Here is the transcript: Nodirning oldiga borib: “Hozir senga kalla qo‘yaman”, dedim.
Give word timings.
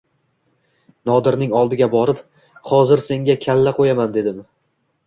Nodirning 1.09 1.53
oldiga 1.61 1.89
borib: 1.97 2.25
“Hozir 2.73 3.07
senga 3.11 3.39
kalla 3.47 3.77
qo‘yaman”, 3.83 4.15
dedim. 4.19 4.47